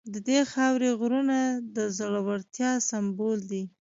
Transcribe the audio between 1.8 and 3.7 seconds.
زړورتیا سمبول دي.